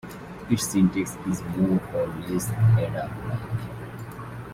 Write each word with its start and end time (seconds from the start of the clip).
Its 0.49 0.65
syntax 0.67 1.15
is 1.27 1.43
more 1.55 1.79
or 1.93 2.07
less 2.27 2.49
Ada-like. 2.75 3.39